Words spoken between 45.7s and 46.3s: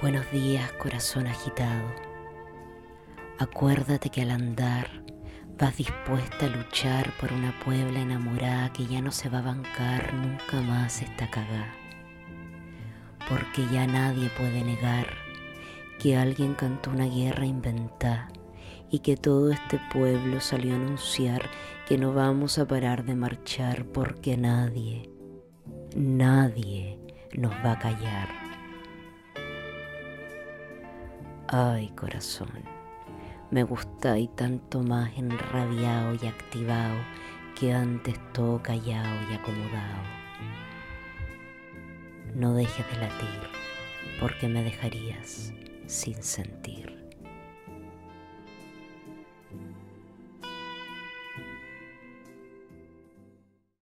sin